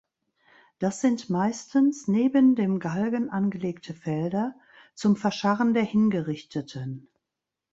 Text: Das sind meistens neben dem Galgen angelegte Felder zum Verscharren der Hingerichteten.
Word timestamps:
Das 0.79 0.99
sind 0.99 1.29
meistens 1.29 2.07
neben 2.07 2.55
dem 2.55 2.79
Galgen 2.79 3.29
angelegte 3.29 3.93
Felder 3.93 4.55
zum 4.95 5.15
Verscharren 5.15 5.75
der 5.75 5.83
Hingerichteten. 5.83 7.07